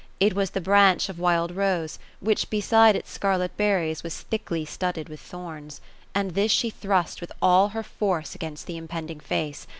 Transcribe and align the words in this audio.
It 0.19 0.33
was 0.33 0.49
the 0.49 0.61
branch 0.61 1.09
of 1.09 1.19
wild 1.19 1.51
rose, 1.55 1.99
which, 2.21 2.49
beside 2.49 2.95
its 2.95 3.11
scarlet 3.11 3.55
berries, 3.55 4.01
was 4.01 4.21
thickly 4.21 4.65
studded 4.65 5.09
with 5.09 5.19
thorns; 5.19 5.79
and 6.15 6.31
this 6.31 6.51
she 6.51 6.71
thrust 6.71 7.21
with 7.21 7.31
all 7.39 7.67
her 7.69 7.83
force 7.83 8.33
against 8.33 8.65
the 8.65 8.77
impending 8.77 9.19
face. 9.19 9.67